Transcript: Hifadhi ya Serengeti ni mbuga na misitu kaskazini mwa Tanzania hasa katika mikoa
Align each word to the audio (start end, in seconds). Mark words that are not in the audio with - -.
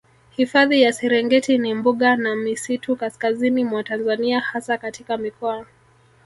Hifadhi 0.31 0.81
ya 0.81 0.93
Serengeti 0.93 1.57
ni 1.57 1.73
mbuga 1.73 2.15
na 2.15 2.35
misitu 2.35 2.95
kaskazini 2.95 3.63
mwa 3.63 3.83
Tanzania 3.83 4.39
hasa 4.39 4.77
katika 4.77 5.17
mikoa 5.17 5.65